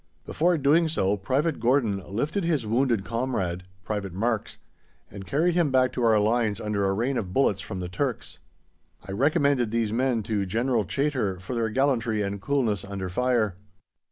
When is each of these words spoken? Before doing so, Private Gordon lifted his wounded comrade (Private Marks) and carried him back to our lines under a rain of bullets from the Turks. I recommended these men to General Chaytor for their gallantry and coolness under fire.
Before 0.25 0.57
doing 0.57 0.87
so, 0.89 1.15
Private 1.15 1.59
Gordon 1.59 2.01
lifted 2.07 2.43
his 2.43 2.65
wounded 2.65 3.05
comrade 3.05 3.65
(Private 3.83 4.13
Marks) 4.13 4.57
and 5.11 5.27
carried 5.27 5.53
him 5.53 5.69
back 5.69 5.91
to 5.91 6.03
our 6.03 6.17
lines 6.19 6.59
under 6.59 6.87
a 6.89 6.93
rain 6.93 7.17
of 7.17 7.33
bullets 7.33 7.61
from 7.61 7.81
the 7.81 7.87
Turks. 7.87 8.39
I 9.07 9.11
recommended 9.11 9.69
these 9.69 9.93
men 9.93 10.23
to 10.23 10.47
General 10.47 10.85
Chaytor 10.85 11.39
for 11.39 11.53
their 11.53 11.69
gallantry 11.69 12.23
and 12.23 12.41
coolness 12.41 12.83
under 12.83 13.09
fire. 13.09 13.57